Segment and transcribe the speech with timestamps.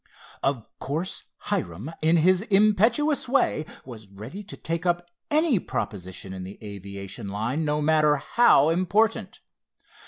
[0.41, 6.43] Of course Hiram, in his impetuous way, was ready to take up any proposition in
[6.43, 9.41] the aviation line, no matter how important.